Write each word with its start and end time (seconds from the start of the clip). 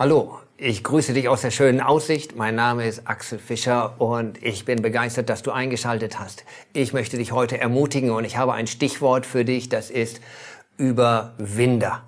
Hallo, 0.00 0.38
ich 0.56 0.84
grüße 0.84 1.12
dich 1.12 1.28
aus 1.28 1.40
der 1.40 1.50
schönen 1.50 1.80
Aussicht. 1.80 2.36
Mein 2.36 2.54
Name 2.54 2.86
ist 2.86 3.08
Axel 3.08 3.40
Fischer 3.40 4.00
und 4.00 4.40
ich 4.44 4.64
bin 4.64 4.80
begeistert, 4.80 5.28
dass 5.28 5.42
du 5.42 5.50
eingeschaltet 5.50 6.20
hast. 6.20 6.44
Ich 6.72 6.92
möchte 6.92 7.16
dich 7.16 7.32
heute 7.32 7.58
ermutigen 7.58 8.12
und 8.12 8.24
ich 8.24 8.36
habe 8.36 8.52
ein 8.52 8.68
Stichwort 8.68 9.26
für 9.26 9.44
dich, 9.44 9.68
das 9.68 9.90
ist 9.90 10.20
Überwinder. 10.76 12.04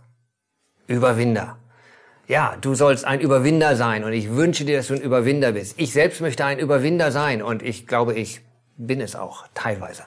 Überwinder. 0.86 1.56
Ja, 2.28 2.56
du 2.60 2.76
sollst 2.76 3.04
ein 3.04 3.18
Überwinder 3.18 3.74
sein 3.74 4.04
und 4.04 4.12
ich 4.12 4.30
wünsche 4.30 4.64
dir, 4.64 4.76
dass 4.76 4.86
du 4.86 4.94
ein 4.94 5.00
Überwinder 5.00 5.50
bist. 5.50 5.74
Ich 5.76 5.92
selbst 5.92 6.20
möchte 6.20 6.44
ein 6.44 6.60
Überwinder 6.60 7.10
sein 7.10 7.42
und 7.42 7.60
ich 7.60 7.88
glaube, 7.88 8.14
ich 8.14 8.40
bin 8.76 9.00
es 9.00 9.16
auch 9.16 9.46
teilweise. 9.54 10.04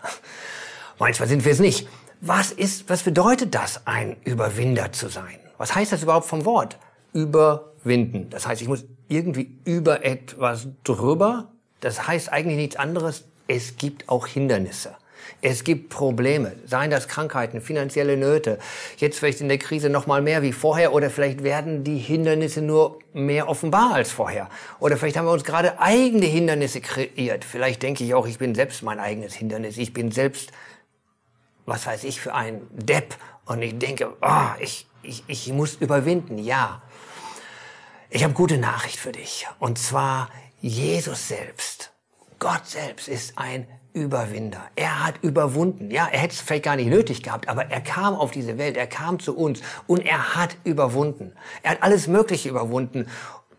Manchmal 0.99 1.27
sind 1.27 1.43
wir 1.43 1.51
es 1.51 1.59
nicht. 1.59 1.89
Was 2.21 2.53
ist, 2.53 2.89
was 2.89 3.03
bedeutet 3.03 3.53
das, 3.53 3.85
ein 3.87 4.15
Überwinder 4.23 4.93
zu 4.93 5.09
sein? 5.09 5.37
Was 5.57 5.75
heißt 5.75 5.91
das 5.91 6.03
überhaupt 6.03 6.27
vom 6.27 6.45
Wort? 6.45 6.77
Überwinden. 7.83 8.29
Das 8.29 8.47
heißt, 8.47 8.61
ich 8.61 8.67
muss 8.67 8.85
irgendwie 9.07 9.57
über 9.65 10.03
etwas 10.05 10.67
drüber. 10.83 11.51
Das 11.79 12.07
heißt 12.07 12.31
eigentlich 12.31 12.57
nichts 12.57 12.75
anderes. 12.75 13.25
Es 13.47 13.77
gibt 13.77 14.09
auch 14.09 14.27
Hindernisse. 14.27 14.95
Es 15.41 15.63
gibt 15.63 15.89
Probleme, 15.89 16.53
seien 16.65 16.89
das 16.89 17.07
Krankheiten, 17.07 17.61
finanzielle 17.61 18.17
Nöte, 18.17 18.59
jetzt 18.97 19.19
vielleicht 19.19 19.41
in 19.41 19.49
der 19.49 19.57
Krise 19.57 19.89
noch 19.89 20.05
mal 20.05 20.21
mehr 20.21 20.41
wie 20.41 20.51
vorher 20.51 20.93
oder 20.93 21.09
vielleicht 21.09 21.43
werden 21.43 21.83
die 21.83 21.97
Hindernisse 21.97 22.61
nur 22.61 22.99
mehr 23.13 23.47
offenbar 23.49 23.93
als 23.93 24.11
vorher 24.11 24.49
oder 24.79 24.95
vielleicht 24.97 25.17
haben 25.17 25.25
wir 25.25 25.31
uns 25.31 25.43
gerade 25.43 25.79
eigene 25.79 26.25
Hindernisse 26.25 26.81
kreiert. 26.81 27.45
Vielleicht 27.45 27.83
denke 27.83 28.03
ich 28.03 28.13
auch, 28.13 28.27
ich 28.27 28.37
bin 28.37 28.53
selbst 28.55 28.83
mein 28.83 28.99
eigenes 28.99 29.33
Hindernis. 29.33 29.77
Ich 29.77 29.93
bin 29.93 30.11
selbst, 30.11 30.51
was 31.65 31.85
weiß 31.87 32.03
ich, 32.05 32.19
für 32.19 32.33
ein 32.33 32.61
Depp 32.71 33.15
und 33.45 33.61
ich 33.61 33.77
denke, 33.77 34.13
oh, 34.21 34.51
ich, 34.59 34.87
ich, 35.03 35.23
ich 35.27 35.51
muss 35.51 35.75
überwinden. 35.75 36.37
Ja, 36.37 36.81
ich 38.13 38.23
habe 38.23 38.33
gute 38.35 38.59
Nachricht 38.59 38.97
für 38.97 39.11
dich. 39.11 39.47
Und 39.57 39.79
zwar 39.79 40.29
Jesus 40.61 41.27
selbst. 41.27 41.91
Gott 42.37 42.67
selbst 42.67 43.07
ist 43.07 43.39
ein 43.39 43.67
Überwinder. 43.91 44.61
Er 44.75 45.03
hat 45.03 45.23
überwunden. 45.23 45.89
Ja, 45.89 46.07
er 46.11 46.19
hätte 46.19 46.35
es 46.35 46.41
vielleicht 46.41 46.63
gar 46.63 46.75
nicht 46.75 46.89
nötig 46.89 47.23
gehabt, 47.23 47.49
aber 47.49 47.71
er 47.71 47.81
kam 47.81 48.13
auf 48.13 48.29
diese 48.29 48.59
Welt, 48.59 48.77
er 48.77 48.85
kam 48.85 49.19
zu 49.19 49.35
uns 49.35 49.61
und 49.87 50.05
er 50.05 50.35
hat 50.35 50.57
überwunden. 50.63 51.33
Er 51.63 51.71
hat 51.71 51.83
alles 51.83 52.07
Mögliche 52.07 52.49
überwunden 52.49 53.07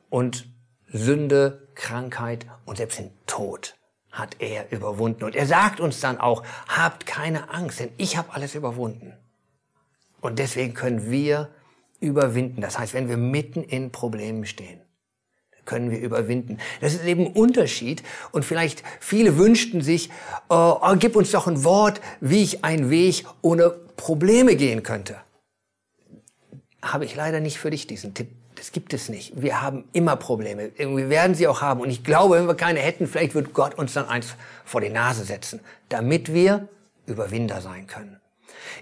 und 0.08 0.46
Sünde, 0.86 1.68
Krankheit 1.74 2.46
und 2.64 2.77
selbst 2.77 3.00
den 3.00 3.11
Tod 3.27 3.77
hat 4.12 4.36
er 4.39 4.70
überwunden. 4.70 5.24
Und 5.24 5.34
er 5.34 5.46
sagt 5.46 5.80
uns 5.80 5.98
dann 5.98 6.18
auch, 6.20 6.44
habt 6.68 7.06
keine 7.06 7.50
Angst, 7.52 7.80
denn 7.80 7.91
ich 7.96 8.16
habe 8.16 8.33
alles 8.33 8.55
überwunden. 8.55 9.14
Und 10.20 10.39
deswegen 10.39 10.74
können 10.74 11.11
wir 11.11 11.50
überwinden. 12.05 12.60
Das 12.60 12.78
heißt, 12.78 12.94
wenn 12.94 13.08
wir 13.08 13.16
mitten 13.16 13.62
in 13.62 13.91
Problemen 13.91 14.47
stehen, 14.47 14.80
können 15.64 15.91
wir 15.91 15.98
überwinden. 15.98 16.58
Das 16.80 16.94
ist 16.94 17.05
eben 17.05 17.27
ein 17.27 17.33
Unterschied. 17.33 18.02
Und 18.33 18.44
vielleicht 18.44 18.83
viele 19.00 19.36
wünschten 19.38 19.80
sich, 19.80 20.11
oh, 20.48 20.77
oh, 20.80 20.94
gib 20.98 21.16
uns 21.16 21.30
doch 21.30 21.46
ein 21.46 21.64
Wort, 21.64 22.00
wie 22.20 22.42
ich 22.42 22.64
einen 22.64 22.91
Weg 22.91 23.24
ohne 23.41 23.70
Probleme 23.96 24.56
gehen 24.56 24.83
könnte. 24.83 25.16
Habe 26.83 27.06
ich 27.06 27.16
leider 27.16 27.41
nicht 27.41 27.58
für 27.58 27.70
dich 27.70 27.86
diesen 27.86 28.14
Tipp. 28.14 28.28
Das 28.56 28.72
gibt 28.72 28.94
es 28.94 29.08
nicht. 29.08 29.41
Wir 29.41 29.62
haben 29.62 29.84
immer 29.92 30.16
Probleme. 30.16 30.70
Wir 30.77 31.11
werden 31.11 31.34
sie 31.34 31.48
auch 31.48 31.61
haben. 31.61 31.80
Und 31.80 31.91
ich 31.91 32.05
glaube, 32.05 32.36
wenn 32.36 32.46
wir 32.46 32.55
keine 32.55 32.80
hätten, 32.80 33.06
vielleicht 33.06 33.34
wird 33.34 33.52
Gott 33.52 33.74
uns 33.74 33.94
dann 33.94 34.06
eins 34.06 34.36
vor 34.64 34.80
die 34.80 34.91
Nase 34.91 35.24
setzen, 35.24 35.61
damit 35.89 36.33
wir 36.33 36.68
Überwinder 37.06 37.61
sein 37.61 37.86
können. 37.86 38.20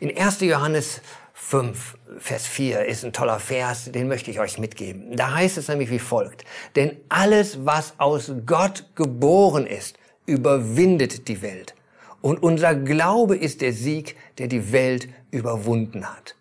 In 0.01 0.17
1. 0.17 0.41
Johannes 0.41 1.01
5, 1.35 1.99
Vers 2.19 2.47
4 2.47 2.87
ist 2.87 3.05
ein 3.05 3.13
toller 3.13 3.39
Vers, 3.39 3.91
den 3.93 4.09
möchte 4.09 4.31
ich 4.31 4.41
euch 4.41 4.59
mitgeben. 4.59 5.17
Da 5.17 5.35
heißt 5.35 5.59
es 5.59 5.69
nämlich 5.69 5.91
wie 5.91 5.99
folgt. 5.99 6.45
Denn 6.77 6.97
alles, 7.09 7.65
was 7.67 7.95
aus 7.99 8.33
Gott 8.47 8.85
geboren 8.95 9.67
ist, 9.67 9.99
überwindet 10.27 11.29
die 11.29 11.43
Welt. 11.43 11.75
Und 12.21 12.42
unser 12.42 12.75
Glaube 12.75 13.36
ist 13.36 13.61
der 13.61 13.73
Sieg, 13.73 14.17
der 14.39 14.47
die 14.47 14.73
Welt 14.73 15.09
überwunden 15.31 16.09
hat. 16.09 16.36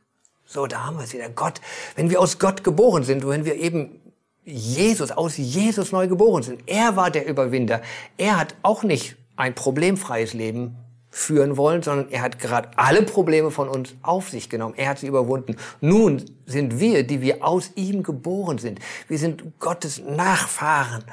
So, 0.46 0.68
da 0.68 0.86
haben 0.86 0.98
wir 0.98 1.04
es 1.04 1.14
wieder. 1.14 1.30
Gott, 1.30 1.62
wenn 1.96 2.10
wir 2.10 2.20
aus 2.20 2.38
Gott 2.38 2.64
geboren 2.64 3.04
sind, 3.04 3.28
wenn 3.28 3.46
wir 3.46 3.56
eben 3.56 4.00
Jesus, 4.44 5.12
aus 5.12 5.38
Jesus 5.38 5.92
neu 5.92 6.08
geboren 6.08 6.44
sind, 6.44 6.64
er 6.68 6.96
war 6.96 7.10
der 7.10 7.28
Überwinder. 7.28 7.82
Er 8.18 8.38
hat 8.40 8.56
auch 8.62 8.84
nicht 8.84 9.16
ein 9.36 9.56
problemfreies 9.56 10.34
Leben 10.34 10.78
führen 11.12 11.58
wollen, 11.58 11.84
sondern 11.84 12.10
er 12.10 12.22
hat 12.22 12.40
gerade 12.40 12.70
alle 12.78 13.04
Probleme 13.04 13.52
von 13.52 13.68
uns 13.68 13.94
auf 14.02 14.30
sich 14.30 14.50
genommen. 14.50 14.76
Er 14.78 14.90
hat 14.90 15.00
sie 15.00 15.08
überwunden. 15.08 15.58
Nun 15.82 16.24
sind 16.46 16.80
wir, 16.80 17.06
die 17.06 17.22
wir 17.22 17.46
aus 17.46 17.72
ihm 17.76 18.02
geboren 18.02 18.58
sind. 18.58 18.80
Wir 19.10 19.20
sind 19.20 19.60
Gottes 19.60 20.02
Nachfahren. 20.04 21.04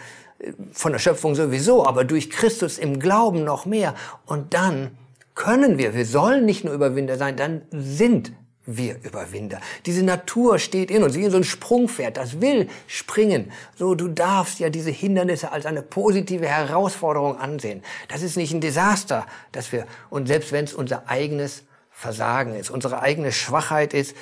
Von 0.72 0.92
der 0.92 1.00
Schöpfung 1.00 1.34
sowieso, 1.34 1.84
aber 1.84 2.04
durch 2.04 2.30
Christus 2.30 2.78
im 2.78 3.00
Glauben 3.00 3.42
noch 3.42 3.66
mehr. 3.66 3.94
Und 4.24 4.54
dann 4.54 4.92
können 5.34 5.78
wir, 5.78 5.94
wir 5.94 6.06
sollen 6.06 6.44
nicht 6.44 6.64
nur 6.64 6.74
Überwinder 6.74 7.16
sein, 7.16 7.36
dann 7.36 7.62
sind 7.72 8.32
wir 8.68 9.02
Überwinder. 9.02 9.60
Diese 9.86 10.02
Natur 10.02 10.58
steht 10.58 10.90
in 10.90 11.02
uns, 11.02 11.14
wie 11.16 11.28
so 11.30 11.38
ein 11.38 11.44
Sprungpferd, 11.44 12.18
das 12.18 12.40
will 12.40 12.68
springen. 12.86 13.50
So, 13.76 13.94
du 13.94 14.08
darfst 14.08 14.60
ja 14.60 14.68
diese 14.68 14.90
Hindernisse 14.90 15.50
als 15.52 15.64
eine 15.64 15.82
positive 15.82 16.46
Herausforderung 16.46 17.38
ansehen. 17.38 17.82
Das 18.08 18.22
ist 18.22 18.36
nicht 18.36 18.52
ein 18.52 18.60
Desaster, 18.60 19.26
dass 19.52 19.72
wir, 19.72 19.86
und 20.10 20.28
selbst 20.28 20.52
wenn 20.52 20.64
es 20.64 20.74
unser 20.74 21.08
eigenes 21.08 21.64
Versagen 21.90 22.54
ist, 22.54 22.70
unsere 22.70 23.00
eigene 23.00 23.32
Schwachheit 23.32 23.94
ist, 23.94 24.14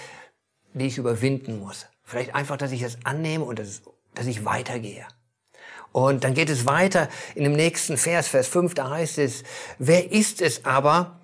die 0.75 0.87
ich 0.87 0.99
überwinden 0.99 1.59
muss. 1.59 1.87
Vielleicht 2.05 2.34
einfach, 2.34 2.57
dass 2.57 2.71
ich 2.71 2.83
es 2.83 2.99
annehme 3.03 3.45
und 3.45 3.59
dass, 3.59 3.83
dass 4.15 4.27
ich 4.27 4.45
weitergehe. 4.45 5.07
Und 5.91 6.23
dann 6.25 6.34
geht 6.34 6.51
es 6.51 6.67
weiter 6.67 7.09
in 7.34 7.43
dem 7.43 7.55
nächsten 7.55 7.97
Vers, 7.97 8.28
Vers 8.28 8.47
5, 8.49 8.75
da 8.75 8.91
heißt 8.91 9.19
es, 9.19 9.43
wer 9.78 10.13
ist 10.13 10.41
es 10.41 10.65
aber, 10.65 11.19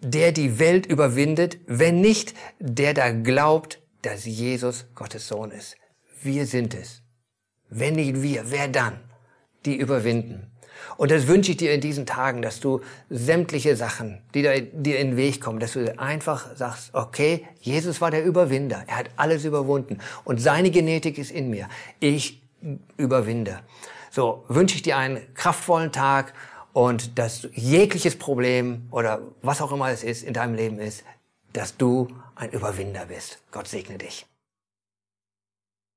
der 0.00 0.32
die 0.32 0.58
Welt 0.58 0.86
überwindet, 0.86 1.58
wenn 1.66 2.00
nicht 2.00 2.34
der 2.58 2.94
da 2.94 3.10
glaubt, 3.10 3.80
dass 4.02 4.24
Jesus 4.24 4.86
Gottes 4.94 5.28
Sohn 5.28 5.50
ist. 5.50 5.76
Wir 6.22 6.46
sind 6.46 6.74
es. 6.74 7.02
Wenn 7.70 7.94
nicht 7.94 8.22
wir, 8.22 8.50
wer 8.50 8.68
dann? 8.68 9.00
Die 9.64 9.76
überwinden. 9.76 10.50
Und 10.96 11.10
das 11.10 11.26
wünsche 11.26 11.52
ich 11.52 11.56
dir 11.56 11.72
in 11.72 11.80
diesen 11.80 12.06
Tagen, 12.06 12.42
dass 12.42 12.60
du 12.60 12.80
sämtliche 13.08 13.76
Sachen, 13.76 14.22
die 14.34 14.42
dir 14.42 14.98
in 14.98 15.10
den 15.10 15.16
Weg 15.16 15.40
kommen, 15.40 15.60
dass 15.60 15.72
du 15.72 15.98
einfach 15.98 16.54
sagst, 16.56 16.90
okay, 16.94 17.46
Jesus 17.60 18.00
war 18.00 18.10
der 18.10 18.24
Überwinder. 18.24 18.84
Er 18.86 18.98
hat 18.98 19.10
alles 19.16 19.44
überwunden. 19.44 19.98
Und 20.24 20.40
seine 20.40 20.70
Genetik 20.70 21.18
ist 21.18 21.30
in 21.30 21.50
mir. 21.50 21.68
Ich 22.00 22.42
überwinde. 22.96 23.60
So 24.10 24.44
wünsche 24.48 24.76
ich 24.76 24.82
dir 24.82 24.96
einen 24.96 25.34
kraftvollen 25.34 25.90
Tag 25.90 26.34
und 26.74 27.18
dass 27.18 27.48
jegliches 27.54 28.16
Problem 28.18 28.88
oder 28.90 29.22
was 29.40 29.62
auch 29.62 29.72
immer 29.72 29.90
es 29.90 30.02
ist 30.02 30.24
in 30.24 30.34
deinem 30.34 30.54
Leben 30.54 30.78
ist, 30.78 31.04
dass 31.52 31.76
du 31.76 32.08
ein 32.34 32.50
Überwinder 32.50 33.06
bist. 33.06 33.38
Gott 33.52 33.68
segne 33.68 33.96
dich. 33.96 34.26